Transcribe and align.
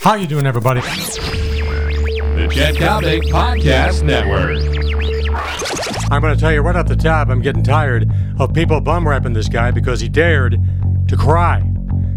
How 0.00 0.14
you 0.14 0.26
doing, 0.26 0.46
everybody? 0.46 0.80
The 0.80 2.48
Chet 2.50 2.76
Coppock 2.76 3.20
Podcast 3.24 4.02
Network. 4.02 4.56
I'm 6.10 6.22
going 6.22 6.34
to 6.34 6.40
tell 6.40 6.50
you 6.50 6.62
right 6.62 6.74
off 6.74 6.88
the 6.88 6.96
top, 6.96 7.28
I'm 7.28 7.42
getting 7.42 7.62
tired 7.62 8.10
of 8.38 8.54
people 8.54 8.80
bum 8.80 9.06
rapping 9.06 9.34
this 9.34 9.50
guy 9.50 9.70
because 9.70 10.00
he 10.00 10.08
dared 10.08 10.58
to 11.06 11.16
cry. 11.18 11.62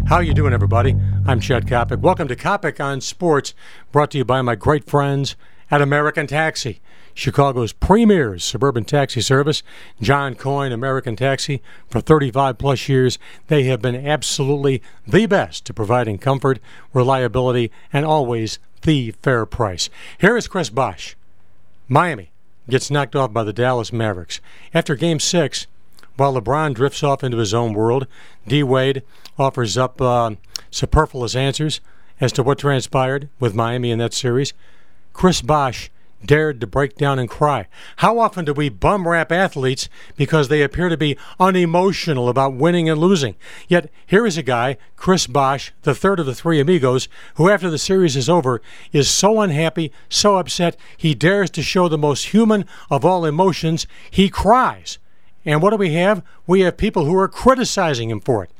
How 0.06 0.20
you 0.20 0.32
doing, 0.32 0.54
everybody? 0.54 0.96
I'm 1.26 1.40
Chet 1.40 1.66
Coppock. 1.66 2.00
Welcome 2.00 2.26
to 2.28 2.36
Coppock 2.36 2.82
on 2.82 3.02
Sports, 3.02 3.52
brought 3.92 4.10
to 4.12 4.18
you 4.18 4.24
by 4.24 4.40
my 4.40 4.54
great 4.54 4.86
friends 4.86 5.36
at 5.74 5.82
American 5.82 6.28
Taxi, 6.28 6.80
Chicago's 7.14 7.72
premier 7.72 8.38
suburban 8.38 8.84
taxi 8.84 9.20
service. 9.20 9.64
John 10.00 10.36
Coyne, 10.36 10.70
American 10.70 11.16
Taxi, 11.16 11.60
for 11.88 12.00
35 12.00 12.58
plus 12.58 12.88
years, 12.88 13.18
they 13.48 13.64
have 13.64 13.82
been 13.82 14.06
absolutely 14.06 14.80
the 15.04 15.26
best 15.26 15.64
to 15.64 15.74
providing 15.74 16.16
comfort, 16.18 16.60
reliability, 16.92 17.72
and 17.92 18.06
always 18.06 18.60
the 18.82 19.16
fair 19.20 19.44
price. 19.46 19.90
Here 20.16 20.36
is 20.36 20.46
Chris 20.46 20.70
Bosh. 20.70 21.16
Miami 21.88 22.30
gets 22.70 22.88
knocked 22.88 23.16
off 23.16 23.32
by 23.32 23.42
the 23.42 23.52
Dallas 23.52 23.92
Mavericks. 23.92 24.40
After 24.72 24.94
game 24.94 25.18
six, 25.18 25.66
while 26.16 26.34
LeBron 26.40 26.74
drifts 26.74 27.02
off 27.02 27.24
into 27.24 27.38
his 27.38 27.52
own 27.52 27.74
world, 27.74 28.06
D 28.46 28.62
Wade 28.62 29.02
offers 29.36 29.76
up 29.76 30.00
uh, 30.00 30.36
superfluous 30.70 31.34
answers 31.34 31.80
as 32.20 32.30
to 32.30 32.44
what 32.44 32.60
transpired 32.60 33.28
with 33.40 33.56
Miami 33.56 33.90
in 33.90 33.98
that 33.98 34.14
series. 34.14 34.52
Chris 35.14 35.40
Bosh 35.40 35.90
dared 36.26 36.60
to 36.60 36.66
break 36.66 36.96
down 36.96 37.18
and 37.18 37.28
cry. 37.28 37.66
How 37.96 38.18
often 38.18 38.44
do 38.44 38.52
we 38.52 38.68
bum 38.68 39.06
rap 39.06 39.30
athletes 39.30 39.88
because 40.16 40.48
they 40.48 40.62
appear 40.62 40.88
to 40.88 40.96
be 40.96 41.16
unemotional 41.38 42.28
about 42.28 42.54
winning 42.54 42.88
and 42.88 43.00
losing? 43.00 43.36
Yet 43.68 43.90
here 44.06 44.26
is 44.26 44.36
a 44.36 44.42
guy, 44.42 44.76
Chris 44.96 45.26
Bosh, 45.26 45.72
the 45.82 45.94
third 45.94 46.20
of 46.20 46.26
the 46.26 46.34
three 46.34 46.60
amigos, 46.60 47.08
who 47.36 47.48
after 47.48 47.70
the 47.70 47.78
series 47.78 48.16
is 48.16 48.28
over 48.28 48.60
is 48.92 49.08
so 49.08 49.40
unhappy, 49.40 49.92
so 50.08 50.36
upset, 50.36 50.76
he 50.96 51.14
dares 51.14 51.50
to 51.50 51.62
show 51.62 51.88
the 51.88 51.96
most 51.96 52.26
human 52.26 52.64
of 52.90 53.04
all 53.04 53.24
emotions. 53.24 53.86
He 54.10 54.28
cries. 54.28 54.98
And 55.44 55.62
what 55.62 55.70
do 55.70 55.76
we 55.76 55.92
have? 55.94 56.22
We 56.46 56.60
have 56.60 56.76
people 56.76 57.04
who 57.04 57.16
are 57.18 57.28
criticizing 57.28 58.10
him 58.10 58.20
for 58.20 58.44
it. 58.44 58.50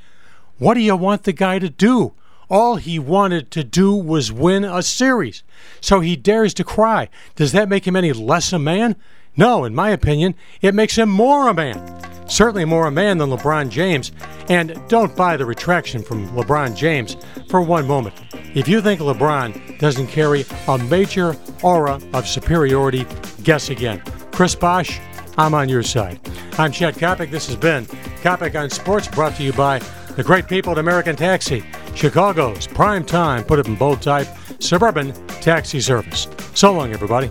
What 0.59 0.75
do 0.75 0.81
you 0.81 0.97
want 0.97 1.25
the 1.25 1.33
guy 1.33 1.59
to 1.59 1.69
do? 1.69 2.13
All 2.51 2.77
he 2.77 2.99
wanted 2.99 3.51
to 3.53 3.65
do 3.65 3.95
was 3.95 4.33
win 4.33 4.65
a 4.65 4.83
series. 4.83 5.43
So 5.81 6.01
he 6.01 6.17
dares 6.17 6.55
to 6.55 6.65
cry. 6.65 7.09
Does 7.37 7.53
that 7.53 7.69
make 7.69 7.87
him 7.87 7.97
any 7.97 8.13
less 8.13 8.53
a 8.53 8.59
man? 8.59 8.97
No, 9.37 9.65
in 9.65 9.75
my 9.75 9.91
opinion, 9.91 10.35
it 10.63 10.75
makes 10.75 10.97
him 10.97 11.09
more 11.09 11.49
a 11.49 11.55
man. 11.55 12.29
Certainly 12.29 12.65
more 12.65 12.87
a 12.87 12.91
man 12.91 13.19
than 13.19 13.31
LeBron 13.31 13.69
James. 13.69 14.13
And 14.49 14.81
don't 14.89 15.17
buy 15.17 15.37
the 15.37 15.45
retraction 15.45 16.03
from 16.03 16.29
LeBron 16.31 16.77
James 16.77 17.17
for 17.49 17.61
one 17.61 17.87
moment. 17.87 18.15
If 18.55 18.69
you 18.69 18.81
think 18.81 19.01
LeBron 19.01 19.79
doesn't 19.79 20.07
carry 20.07 20.45
a 20.69 20.79
major 20.79 21.37
aura 21.63 22.01
of 22.13 22.27
superiority, 22.27 23.07
guess 23.43 23.71
again. 23.71 24.01
Chris 24.33 24.55
Bosh, 24.55 25.01
I'm 25.37 25.55
on 25.55 25.69
your 25.69 25.83
side. 25.83 26.21
I'm 26.59 26.71
Chet 26.71 26.95
Coppock. 26.95 27.31
This 27.31 27.47
has 27.49 27.57
been 27.57 27.87
Coppock 28.23 28.59
on 28.59 28.71
Sports, 28.71 29.09
brought 29.09 29.35
to 29.37 29.43
you 29.43 29.53
by 29.53 29.81
the 30.17 30.23
great 30.23 30.47
people 30.47 30.73
at 30.73 30.79
American 30.79 31.17
Taxi, 31.17 31.65
Chicago's 31.95 32.67
prime 32.67 33.05
time, 33.05 33.45
put 33.45 33.59
it 33.59 33.67
in 33.67 33.77
bold 33.77 34.03
type, 34.03 34.29
suburban 34.59 35.13
taxi 35.41 35.81
service. 35.81 36.29
So 36.55 36.73
long, 36.73 36.93
everybody. 36.93 37.31